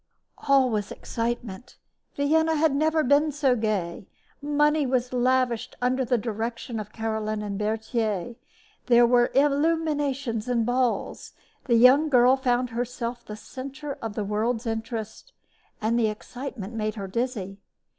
[0.47, 1.77] All was excitement.
[2.15, 4.07] Vienna had never been so gay.
[4.41, 8.33] Money was lavished under the direction of Caroline and Berthier.
[8.87, 11.33] There were illuminations and balls.
[11.65, 15.33] The young girl found herself the center of the world's interest;
[15.79, 17.59] and the excitement made her dizzy.